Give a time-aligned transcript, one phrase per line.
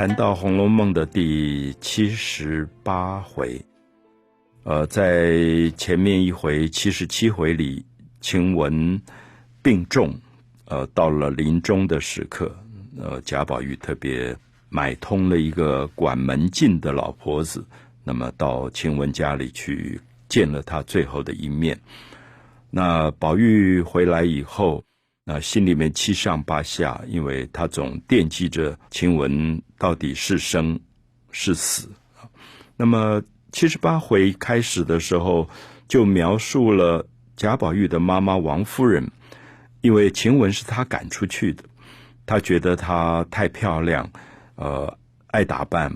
[0.00, 3.60] 谈到《红楼梦》的第七十八回，
[4.62, 7.84] 呃，在前面一回七十七回里，
[8.22, 8.98] 晴雯
[9.60, 10.18] 病重，
[10.64, 12.50] 呃，到了临终的时刻，
[12.98, 14.34] 呃，贾宝玉特别
[14.70, 17.62] 买通了一个管门禁的老婆子，
[18.02, 21.78] 那么到晴雯家里去见了她最后的一面。
[22.70, 24.82] 那宝玉回来以后。
[25.22, 30.78] 那心里面七上八下，因为他总惦记着晴雯到底是生
[31.30, 31.88] 是死
[32.76, 35.48] 那么七十八回开始的时候，
[35.88, 39.10] 就描述了贾宝玉的妈妈王夫人，
[39.80, 41.64] 因为晴雯是她赶出去的，
[42.26, 44.06] 她觉得她太漂亮，
[44.56, 44.98] 呃，
[45.28, 45.90] 爱打扮，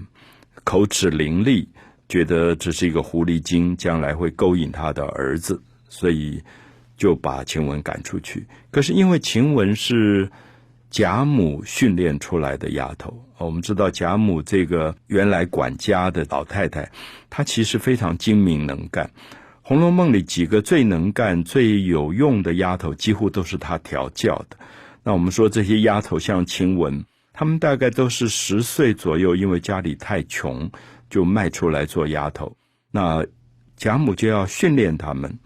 [0.65, 1.67] 口齿伶俐，
[2.09, 6.43] 觉得这是一个狐狸精，将来会勾引她的儿子，所以。
[6.97, 8.47] 就把晴雯赶出去。
[8.71, 10.31] 可是因为晴雯是
[10.95, 16.89] 贾母训练出来的丫头，我们知道贾母这个原来管家的老太太，
[17.29, 19.05] 她其实非常精明能干。
[19.61, 24.57] 《红楼梦》里几个最能干、最有用的丫头，几乎都是她调教的。
[25.03, 30.71] 那我们说这些丫头像晴雯，她们大概都是十岁左右，因为家里太穷，
[31.11, 32.57] 就卖出来做丫头。
[32.93, 33.27] 那
[33.77, 35.37] 贾母就要训练她们。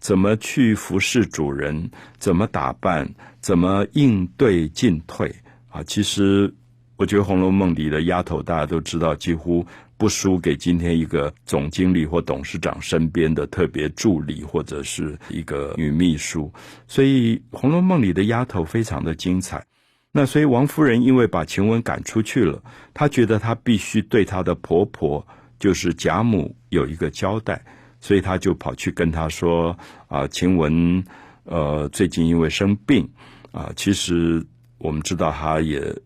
[0.00, 1.90] 怎么去服侍主人？
[2.18, 3.12] 怎么打扮？
[3.40, 5.34] 怎么应对进退？
[5.70, 6.52] 啊，其实
[6.96, 9.64] 我觉得《红楼梦》里的丫头，大家都知道，几乎
[9.96, 16.52] 不输给今天一个总经理或董事长身边的特别助理或者是一个女秘书。
[16.86, 19.64] 所以《红楼梦》里的丫头非常的精彩。
[20.10, 22.62] 那所以王夫人因为把晴雯赶出去了，
[22.94, 25.24] 她觉得她必须对她的婆婆，
[25.60, 27.62] 就是贾母有一个交代。
[28.00, 29.76] 所以她就跑去跟她说
[30.08, 31.04] ：“啊，晴雯，
[31.50, 33.08] 呃，最近因为生病，
[33.52, 35.96] 啊，其实我们知道他也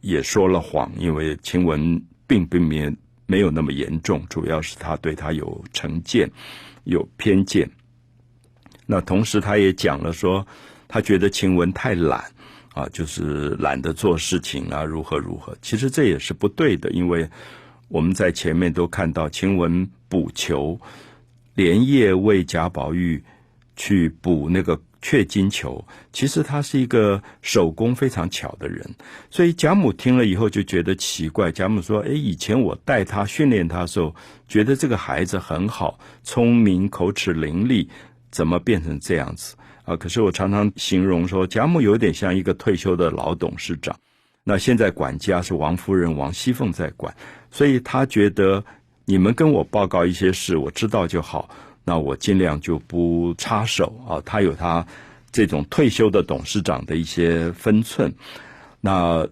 [0.00, 2.90] 也说了谎，因为晴雯并并没
[3.26, 6.30] 没有那么严重，主要是他对他有成见、
[6.84, 7.70] 有偏见。
[8.86, 10.46] 那同时他也讲了说，
[10.88, 12.24] 他觉得晴雯太懒，
[12.72, 15.54] 啊，就是懒得做事情啊，如何如何。
[15.60, 17.28] 其实这也是不对的，因为
[17.88, 20.80] 我们在前面都看到晴雯补球。”
[21.54, 23.24] 连夜为贾宝玉
[23.78, 28.84] 去补那个雀金球，其实他是一个手工非常巧的人，
[29.30, 31.52] 所以贾母听了以后就觉得奇怪。
[31.52, 34.14] 贾母说：“哎，以前我带他训练他的时候，
[34.48, 37.88] 觉得这个孩子很好，聪明，口齿伶俐，
[38.32, 39.96] 怎么变成这样子啊？
[39.96, 43.96] 可是我常常形容说，贾母有点像一个退休的老董事长，
[44.42, 47.14] 那现在管家是王夫人王熙凤在管，
[47.50, 48.64] 所以他觉得。”
[49.10, 51.48] 你们跟我报告一些事，我知道就好。
[51.88, 54.20] 那我尽量就不插手啊。
[54.26, 54.86] 他有他
[55.32, 58.12] 这种退休的董事长的一些分寸。
[58.82, 59.26] 那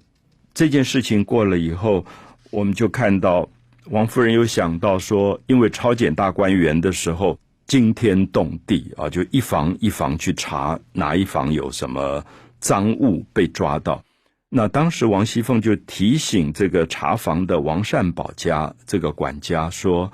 [0.54, 2.06] 这件事情过了以后，
[2.50, 3.46] 我们就看到
[3.90, 12.24] 王夫人又想到说，因为抄检大观园的时候惊天动地啊，就一房一房去查哪一房有什么
[12.58, 14.02] 赃物被抓到。
[14.48, 20.10] 那当时王熙凤就提醒这个查房的王善保家这个管家说：“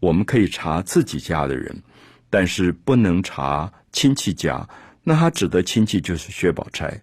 [0.00, 1.82] 我们可以查自己家的人，
[2.28, 4.68] 但是不能查亲戚家。
[5.04, 7.00] 那他指的亲戚就是薛宝钗，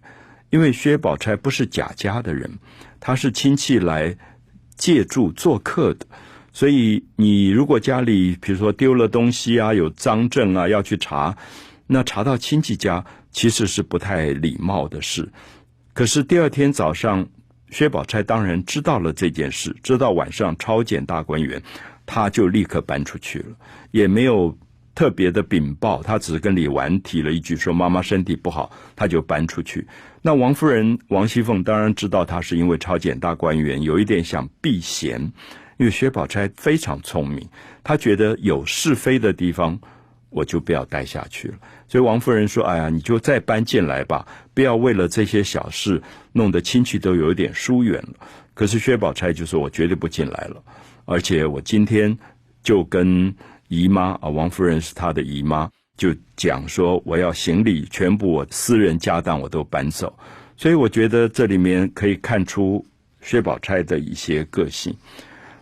[0.50, 2.58] 因为薛宝钗不是贾家的人，
[3.00, 4.16] 他是亲戚来
[4.76, 6.06] 借住做客的。
[6.52, 11.36] 所以你如果家里比如说丢了东西啊，有赃证啊，要去查，
[11.86, 15.28] 那查到亲戚家其实是不太礼貌的事。”
[15.92, 17.28] 可是第二天早上，
[17.70, 21.60] 薛宝钗当然知道了这件事，知道晚上抄检大观园，
[22.10, 23.54] 他就立刻搬出去了，
[23.90, 24.56] 也没有
[24.94, 29.86] 特别的禀报，他只是跟李纨提了一句说妈妈身体不好，他就搬出去。
[30.22, 35.20] 那王夫人王熙凤当然知道他是因为抄检大观园，有一点想避嫌，
[35.76, 37.46] 因为薛宝钗非常聪明，
[37.84, 39.78] 她觉得有是非的地方。
[40.30, 41.54] 我就不要待下去了，
[41.88, 46.02] 所以王夫人说：“哎呀，你就再搬进来吧，不要为了这些小事
[46.32, 50.62] 弄得亲戚都有点疏远了。”可是薛宝钗就说：“我绝对不进来了，
[51.08, 52.16] 而且我今天
[52.62, 53.34] 就跟
[53.68, 60.12] 姨妈啊，王夫人是她的姨妈，就讲说我要行李，全部我私人家当我都搬走。”
[60.56, 62.84] 所以我觉得这里面可以看出
[63.22, 64.94] 薛宝钗的一些个性。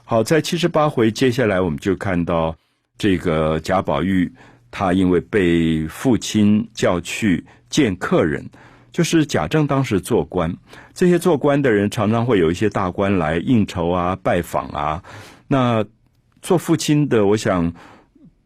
[0.04, 2.56] 好，在七十八回，接下来我们就看到
[2.98, 4.32] 这个贾宝玉。
[4.68, 8.44] 他因为被父亲叫去见客人，
[8.92, 10.54] 就是贾政当时做官，
[10.92, 15.02] 这些做官的人常常会有一些大官来应酬啊、拜访啊。
[15.48, 15.84] 那
[16.42, 17.72] 做父亲的，我想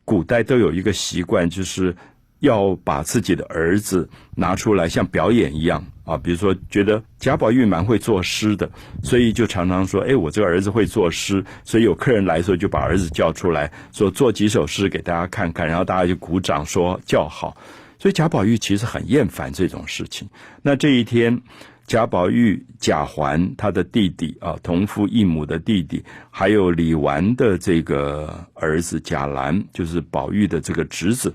[0.05, 1.97] 古代都有一个习惯，就是
[2.41, 8.71] 要把自己的儿子拿出来像表演一样啊，比如说觉得贾宝玉蛮会作诗的，
[9.03, 17.57] 所以就常常说：“哎，我这个儿子会作诗。”所以有客人来的时候，就把儿子叫出来说做几首诗给大家看看，然后大家就鼓掌说叫好。
[17.99, 20.27] 所以贾宝玉其实很厌烦这种事情。
[20.63, 21.43] 那这一天，
[21.91, 31.35] 贾宝玉、贾环他的弟弟啊，同父异母的弟弟，还有李纨的这个儿子贾兰，就是宝玉的这个侄子。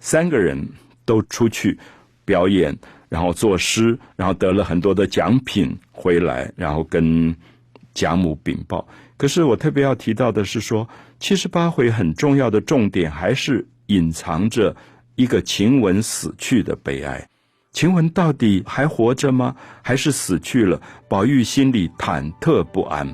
[0.00, 0.66] 三个人
[1.04, 1.78] 都出去
[2.24, 2.78] 表演，
[3.10, 7.36] 然后作诗，然后得了很多的奖品回来，然后跟
[7.92, 8.88] 贾母禀报。
[9.18, 10.88] 可是我特别要提到的是说，
[11.20, 14.74] 七十八回很重要的重点还是隐藏着
[15.16, 17.28] 一个晴雯死去的悲哀。
[17.76, 19.54] 晴雯到底还活着吗？
[19.82, 20.80] 还是死去了？
[21.10, 23.06] 宝玉心里忐忑不安，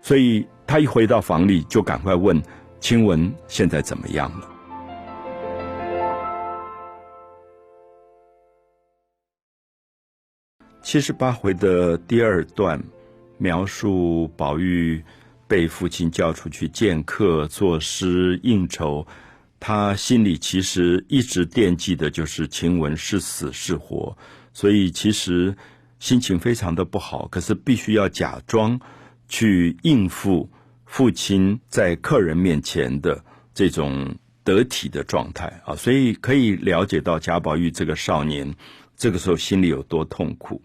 [0.00, 2.42] 所以他一回到房里就赶快问
[2.80, 4.48] 晴雯现在怎么样了。
[10.82, 12.82] 七十八回的第二段，
[13.36, 15.04] 描述宝玉
[15.46, 19.06] 被父亲叫出去见客、作诗、应酬，
[19.68, 24.16] 他心里其实一直惦记的就是晴雯是死是活，
[24.52, 25.56] 所以其实
[25.98, 27.26] 心情非常的不好。
[27.26, 28.78] 可是必须要假装
[29.28, 30.48] 去应付
[30.84, 34.14] 父亲在客人面前的这种
[34.44, 38.54] 得体的状态啊，所以可以了解到贾宝玉这个少年。
[38.96, 40.62] 这个时候心里有多痛苦？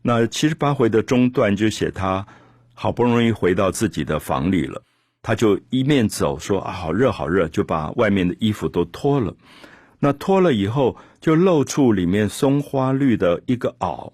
[0.00, 2.26] 那七十八回的中段就写他
[2.72, 4.82] 好不容易回到自己的房里了，
[5.22, 9.34] 他就一面走说啊好热好热，就把外面的衣服都脱了。
[9.98, 14.10] 那脱了以后，就露出里面松花绿的一个袄，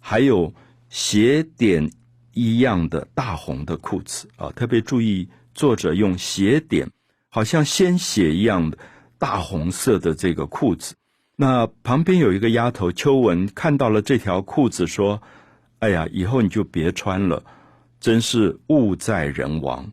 [0.00, 0.54] 还有
[0.88, 1.90] 鞋点
[2.32, 4.50] 一样的大红的裤子啊！
[4.56, 6.90] 特别注意，作者用鞋点，
[7.28, 8.78] 好像鲜血一样的
[9.18, 10.94] 大红色的这个裤子。
[11.36, 15.20] 那旁边有一个丫头秋文看到了这条裤子，说
[15.80, 17.42] ：“哎呀，以后你就别穿了，
[18.00, 19.92] 真是物在人亡。”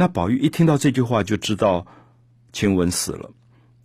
[0.00, 1.84] 那宝玉一听到这句话，就知道
[2.52, 3.32] 晴雯死了，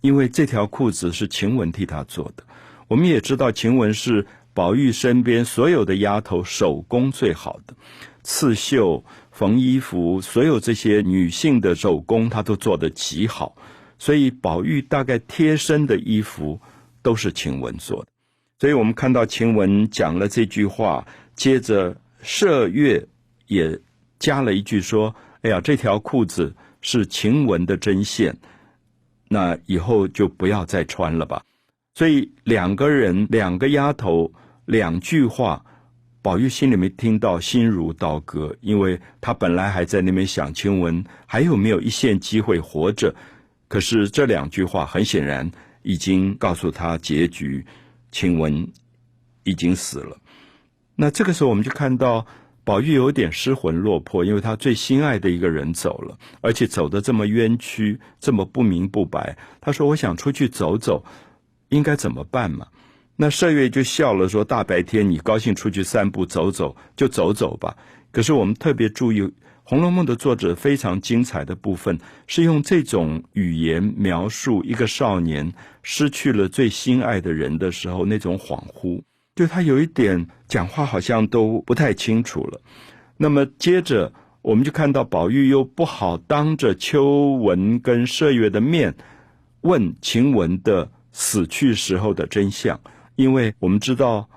[0.00, 2.44] 因为这条裤子是晴雯替他做的。
[2.86, 7.74] 我们也知道晴雯是宝玉身边所有的丫头手工最好的，
[8.22, 13.56] 刺绣、缝衣服，所有这些女性的手工，她都做得极好。
[13.98, 16.60] 所以宝玉大概贴身的衣服。
[17.02, 18.10] 都是晴雯做的，
[18.58, 21.06] 所以我们看到晴雯讲了这句话，
[21.36, 23.06] 接着麝月
[23.46, 23.78] 也
[24.18, 25.14] 加了一句说
[25.44, 28.36] ：“哎呀，这条裤子是晴雯的针线，
[29.28, 31.40] 那以后就不要再穿了吧。”
[31.94, 34.32] 所以两个人，两个丫头，
[34.64, 35.64] 两句话，
[36.20, 43.14] 宝玉心里面听到心如刀割，因为他本来还在那边想晴雯还有没有一线机会活着，
[43.68, 45.48] 可是这两句话很显然。
[45.86, 47.62] 已经告诉他结局，
[48.10, 48.66] 晴雯
[49.42, 50.16] 已经死了。
[50.96, 52.26] 那这个时候，我们就看到
[52.64, 59.36] 宝玉有点失魂落魄，因为他最心爱的一个人走了，而且走的这么冤屈，这么不明不白。
[59.60, 61.04] 他说：“我想出去走走，
[61.68, 62.66] 应该怎么办嘛？”
[63.16, 67.76] 那麝月就笑了，说：“大白天你高兴出去散步走走，就走走吧。”
[68.10, 69.22] 可是我们特别注意。
[69.66, 79.00] 《红楼梦》的作者非常精彩的部分，是用这种语言描述一个少年失去了最心爱的人的时候那种恍惚，
[79.34, 82.60] 就他有一点讲话好像都不太清楚了。
[83.16, 84.12] 那么接着，
[84.42, 88.94] 我们就看到宝玉又不好当着秋文跟麝月的面
[89.60, 92.80] 问晴雯的死去时候的真相，
[93.16, 94.28] 因为我们知道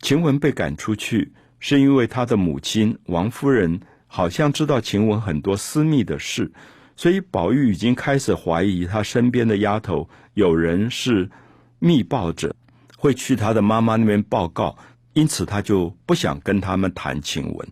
[0.00, 3.80] 晴雯被赶出去是因为他的母亲王夫人。
[4.14, 6.52] 好像知道晴雯很多私密的事，
[6.96, 11.30] 所以宝玉已经开始怀疑他身边的丫头有人是
[11.78, 12.54] 密报者，
[13.02, 14.78] 会去他的妈妈那边报告，
[15.12, 17.68] 因此他就不想跟他们谈晴雯。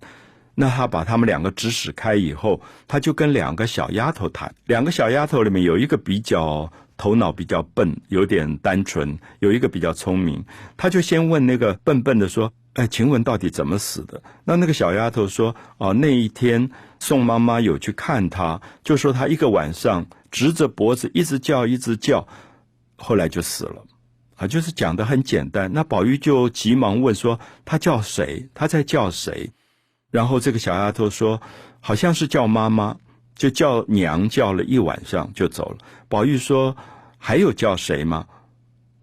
[0.57, 4.53] 那他把他们两个指使开以后，他就跟两个小丫头谈。
[4.67, 10.45] 两个小丫头里面有一个比较头脑比较笨，有点单纯；有一个比较聪明。
[10.77, 12.53] 他就先问那个笨笨的说。
[12.75, 14.23] 哎，晴雯到底怎么死的？
[14.45, 16.71] 那那个小丫头说：“哦，那一天
[17.01, 22.25] 宋妈妈有去看她，就说她一个晚上直着脖子一直叫，一直叫，
[22.97, 23.85] 后来就死了。”
[24.41, 25.71] 啊，就是讲的很简单。
[25.75, 28.49] 那宝玉就急忙问说：“他叫谁？
[28.55, 29.53] 他在叫谁？”
[30.11, 31.43] 然后这个小丫头说
[31.79, 32.97] ：“好像是叫妈妈，
[33.35, 35.79] 就叫娘叫了一晚上就走了。”
[36.09, 36.75] 宝玉说
[37.21, 38.27] ：“还有叫谁吗？”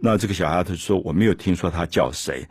[0.01, 2.47] 那这个小丫头说：“我没有听说他叫谁。”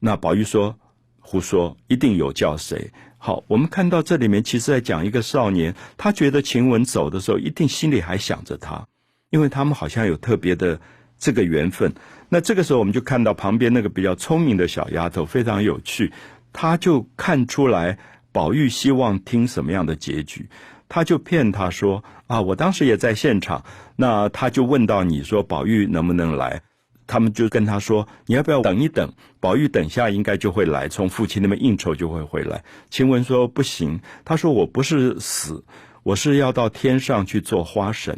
[0.00, 0.74] 那宝玉说
[1.20, 2.90] ：“胡说，一定有叫谁。”
[3.22, 8.86] 好，我们看到这里面，其实在讲一个少年，他觉得晴雯走的时候，一定心里还想着他，
[9.28, 10.80] 因为他们好像有特别的
[11.20, 11.92] 这个缘分。
[12.28, 16.12] 那这个时候，我们就看到旁边那个比较聪明的小丫头非常有趣，
[16.52, 17.96] 她就看出来
[18.32, 20.48] 宝玉希望听什么样的结局，
[20.88, 23.64] 她就骗他说：“啊，我当时也在现场。”
[23.96, 26.60] 那他就问到你说：“宝玉能不能来？”
[27.06, 29.12] 他们就跟他说：“你要不要等一等？
[29.40, 35.64] 宝玉等下应该就会来，从父亲那边应酬就会回来。”晴雯说：“不行。”他说：“我不是死，
[36.04, 38.16] 我是要到天上去做花神，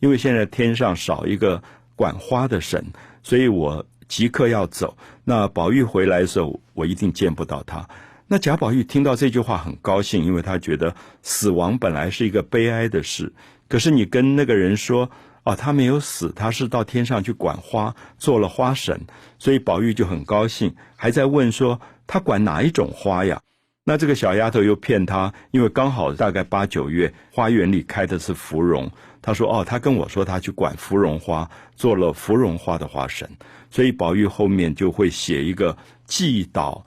[0.00, 1.62] 因为现在天上少一个
[1.96, 2.84] 管花的神，
[3.22, 4.96] 所以我即刻要走。
[5.24, 7.88] 那宝玉回来的时候，我一定见不到他。”
[8.26, 13.32] 那贾宝玉听到这句话很高兴，因为他觉得死亡本来是一个悲哀的事，
[13.68, 15.10] 可是你跟那个人说。
[15.44, 18.98] 啊，他没有死，他是到天上去管花，做了花神，
[19.38, 23.38] 所以宝玉就很高兴，还在问说他管哪一种花呀？
[23.84, 28.90] 那这个小丫头又骗他，因为刚好大概八九月，花园里开的是芙蓉，
[29.24, 33.26] 他说哦，他跟我说他去管芙蓉花，做了芙蓉花的花神，
[33.70, 36.82] 所以宝玉后面就会写一个祭祷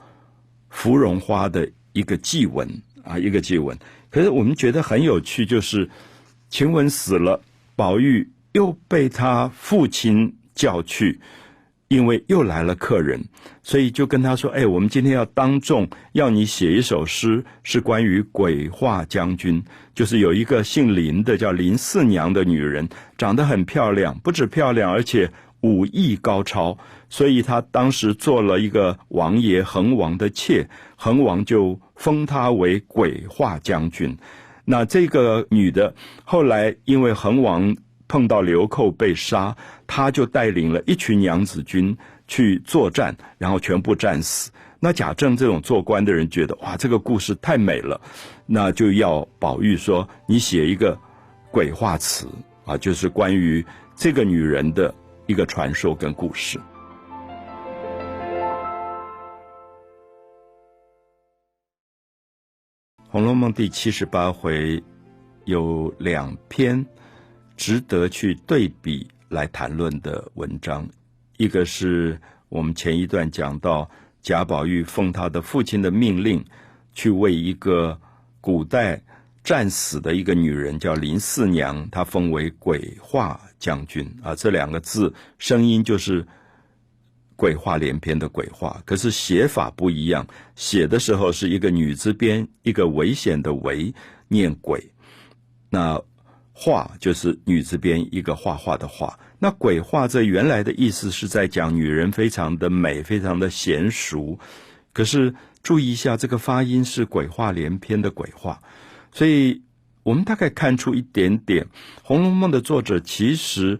[0.70, 2.68] 芙蓉花的一个祭文
[3.02, 3.76] 啊，一个祭文。
[4.08, 5.90] 可是我们觉得很有趣，就是
[6.48, 7.42] 晴雯死了，
[7.74, 8.30] 宝玉。
[8.52, 11.20] 又被他父亲叫去，
[11.88, 13.24] 因为又来了客人，
[13.62, 19.62] 所以就跟他说：“哎，我们今天要当众要你写一首诗，是关于鬼画将军。
[19.94, 25.30] 就是有一个姓林的叫林四娘的女人，长得很漂亮，不止漂亮，而且
[25.62, 26.76] 武艺高超。
[27.08, 34.14] 所以他当时做了一个王爷恒王的妾，恒王就封她为鬼画将军。
[34.66, 37.74] 那这个女的后来因为恒王。”
[38.08, 39.54] 碰到流寇被杀，
[39.86, 41.96] 他就带领了一群娘子军
[42.26, 44.50] 去作战，然后全部战死。
[44.80, 48.00] 那贾政这种做官的人觉得哇，这个故事太美了，
[48.46, 50.98] 那就要宝玉说你写一个
[51.50, 52.26] 鬼话词
[52.64, 54.94] 啊，就是关于这个女人的
[55.26, 56.58] 一个传说跟故事。
[63.10, 64.82] 《红楼梦》第七十八回
[65.44, 66.86] 有两篇。
[67.58, 70.88] 值得去对比来谈论的文章，
[71.38, 73.90] 一个是我们前一段讲到
[74.22, 76.42] 贾宝玉奉他的父亲的命令，
[76.94, 78.00] 去为一个
[78.40, 79.02] 古代
[79.42, 86.24] 战死的一个女人叫林四娘，她封为鬼画将军啊，这两个字声音就是
[87.34, 90.24] 鬼话连篇的鬼话，可是写法不一样，
[90.54, 93.92] 写的时候是一个女字边，一个危险的危，
[94.28, 94.92] 念鬼，
[95.68, 96.00] 那。
[96.60, 104.40] 画就是女字边一个画画的画，那鬼画这原来的意思是在讲女人非常的美，非常的娴熟。
[104.92, 108.60] 可是注意一下，这个发音是鬼话连篇的鬼话，
[109.12, 109.62] 所以
[110.02, 111.64] 我们大概看出一点点，
[112.02, 113.78] 《红楼梦》的作者其实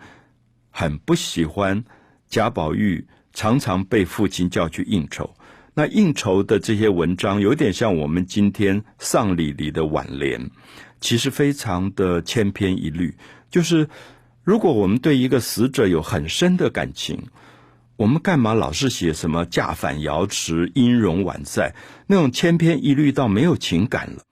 [0.71, 1.83] 很不喜欢
[2.29, 5.35] 贾宝玉常常被父亲叫去应酬。
[5.79, 10.51] 那应酬的这些文章，有点像我们今天丧礼里的挽联。
[11.01, 13.15] 其实非常的千篇一律，
[13.49, 13.89] 就是
[14.43, 17.17] 如果我们对一个死者有很深的感情，
[17.95, 21.77] 我们干嘛老是写什么驾返瑶池、音容宛在
[22.09, 24.25] 那种千篇一律到没有情感了，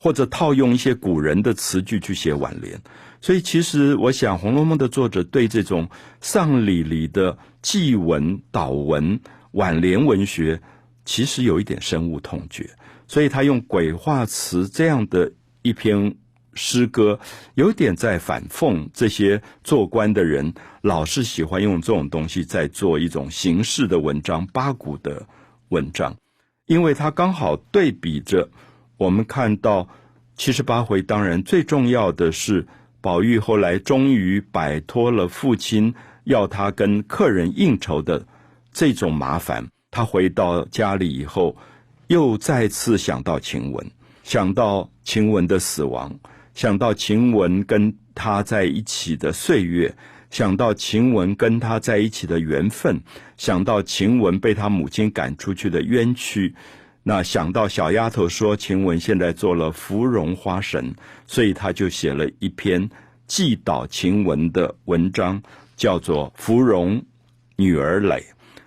[0.00, 2.80] 或者套用一些古人的词句去写挽联？
[3.20, 5.90] 所以，其实我想，《红楼梦》的作者对这种
[6.22, 10.62] 丧礼里的祭文、祷文、挽联文学，
[11.06, 12.68] 其实有一点深恶痛绝，
[13.08, 15.32] 所以他用鬼话词这样的。
[15.62, 16.14] 一篇
[16.54, 17.18] 诗歌，
[17.54, 25.26] 有点在反讽这些做官的人，老是喜欢用这种东西在做一种形式的文章、八股的
[25.70, 26.16] 文章，
[26.66, 28.48] 因为他刚好对比着
[28.96, 29.88] 我们看到
[30.36, 31.02] 七十八回。
[31.02, 32.68] 当然，最重要的是
[33.00, 38.24] 宝玉后来终于摆脱了父亲要他跟客人应酬的
[38.72, 39.66] 这种麻烦。
[39.96, 41.56] 他回到家里以后，
[42.08, 43.82] 又再次想到晴雯。
[44.24, 46.14] 想到晴雯的死亡，
[46.52, 49.96] 想到晴雯跟他在一起的岁月，
[50.28, 53.00] 想到晴雯跟他在一起的缘分，
[53.38, 56.54] 想到晴雯被他母亲赶出去的冤屈，
[57.02, 60.94] 那想到小丫头说晴雯现在做了芙蓉花神，
[61.26, 62.90] 所以他就写了一篇
[63.26, 65.42] 祭祷晴雯的文章，
[65.74, 67.02] 叫做《芙蓉
[67.56, 68.20] 女儿诔》。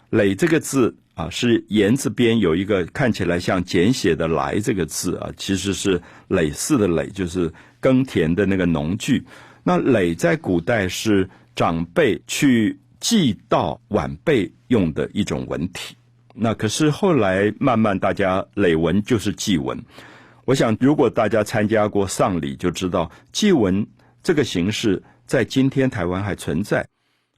[0.10, 0.96] 诔这个字。
[1.20, 9.26] 啊，是言字边有一个看起来像简写的“来”这个字啊，其实是耒耜的“耒”，就是耕田的那个农具。
[9.62, 15.94] 那“耒”在古代是长辈去祭悼晚辈用的一种文体。
[16.34, 19.78] 那可是后来慢慢大家诔文就是祭文。
[20.46, 23.86] 我想，如果大家参加过丧礼，就知道祭文
[24.24, 26.88] 这个形式在今天台湾还存在。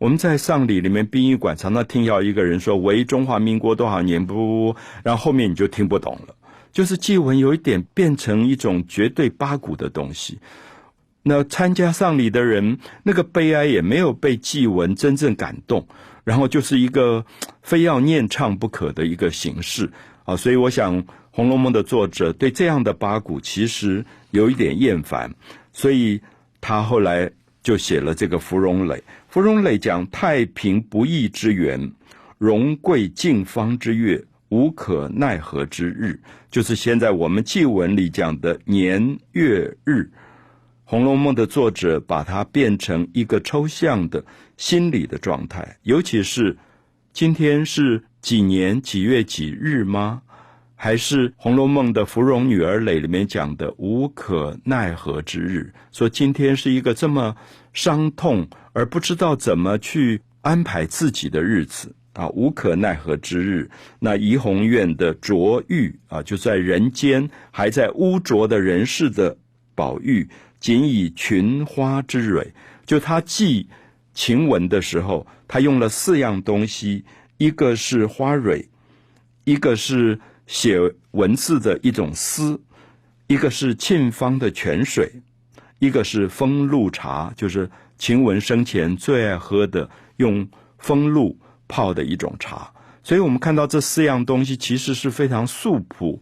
[0.01, 6.34] 我们在丧礼里面殡仪馆常常听到一个人说“为中华民国多少年”，不，然后后面你就听不懂了。
[6.72, 10.39] 就是祭文有一点变成一种绝对八股的东西。
[11.22, 15.88] 那参加丧礼的人，那个悲哀也没有被祭文真正感动，
[16.24, 17.24] 然后就是一个
[17.62, 19.91] 非要念唱不可的一个形式
[20.24, 20.36] 啊。
[20.36, 25.36] 所以我想，《红楼梦》的作者对这样的八股其实有一点厌烦，
[25.72, 26.20] 所以
[26.60, 27.29] 他后来
[27.62, 28.96] 就写了这个《芙蓉蕾》。
[29.27, 31.91] 《芙蓉蕾》讲太平不易之缘，
[32.38, 40.01] 荣贵尽芳之月，无可奈何之日，就是现在我们祭文里讲的年月日。
[40.84, 44.22] 《红楼梦》的作者把它变成一个抽象的
[44.58, 46.58] 心理的状态，尤其是
[47.13, 50.22] 今天是几年几月几日吗？
[50.83, 55.71] 还是《红楼梦》的芙蓉女儿蕾里面讲的无可奈何之日？
[55.91, 57.35] 说今天是一个这么
[57.71, 63.69] 伤痛而不知道怎么去安排自己的日子啊，无可奈何之日。
[64.00, 69.38] 那怡红院的卓玉啊，就在人间还在污浊的人世的
[69.75, 70.27] 宝玉。
[70.59, 72.55] 仅以群花之蕊，
[72.88, 73.69] 就他记
[74.15, 77.05] 晴雯的时候，他用了四样东西：
[77.38, 78.67] 一个是花蕊，
[79.43, 80.19] 一个是
[80.51, 80.77] 写
[81.12, 82.60] 文字的一种诗，
[83.27, 85.10] 一个是沁芳的泉水，
[85.79, 90.46] 一个是风露茶，就是晴雯生前最爱喝的用
[90.77, 91.39] 风露
[91.70, 92.70] 泡的一种茶。
[93.01, 96.22] 所以我们看到这四样东西其实是非常素朴。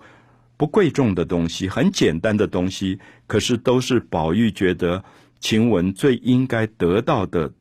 [0.55, 5.03] 不贵重的东西，很简单的东西，可是都是宝玉觉得
[5.39, 7.51] 晴雯最应该得到的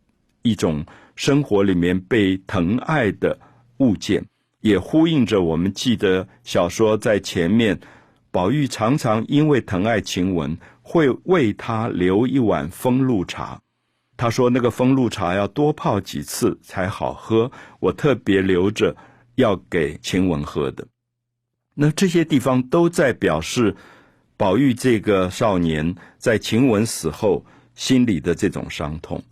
[0.43, 0.85] 一种
[1.17, 3.39] 生活里面被疼爱的
[3.79, 4.23] 物件，
[4.61, 7.79] 也呼应着我们记得小说在前面，
[8.31, 13.61] 宝玉常常因为疼爱晴雯，会为他留一碗风露茶。
[14.16, 18.97] 他说那个风露茶要多泡几次才好喝，我特别留着
[19.37, 20.87] 要给晴雯喝的。
[21.75, 23.77] 那这些地方都在表示
[24.37, 27.44] 宝玉这个少年在晴雯死后
[27.77, 29.23] 心里的这种伤痛。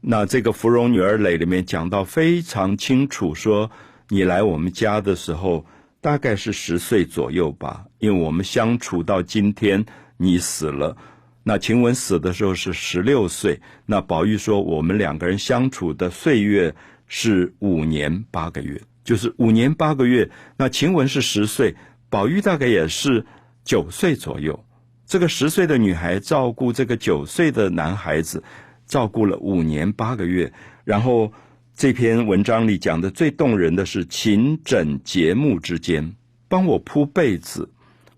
[0.00, 3.70] 那这个《芙蓉女儿蕾》里面讲到非常清楚，说
[4.12, 5.64] 你来我们家的时候
[6.02, 9.86] 大概是十岁左右吧，因为我们相处到今天
[10.18, 10.98] 你死了。
[11.44, 16.74] 那晴雯死的时候是十六岁，那宝玉说我们两个人相处的岁月
[17.06, 20.30] 是五年八个月，就是五年八个月。
[20.58, 21.74] 那晴雯是十岁。
[22.10, 23.24] 宝玉大概也是
[23.64, 24.62] 九岁左右，
[25.06, 28.44] 这个十岁的女孩照顾这个九岁的男孩子，
[28.84, 30.52] 照顾了五年八个月。
[30.84, 31.32] 然后
[31.74, 36.14] 这篇文章里讲的最动人的是勤枕节目之间，
[36.46, 37.68] 帮我铺被子，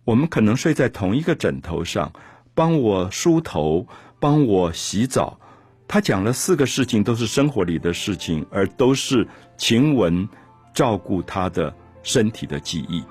[0.04, 2.12] 我们可能睡在同一个枕头上，
[2.52, 3.86] 帮我梳头，
[4.18, 5.38] 帮我洗澡。
[5.86, 10.28] 他讲了四个事情，都是生活里的事情，而都是晴雯
[10.74, 13.02] 照顾他的身体的记忆。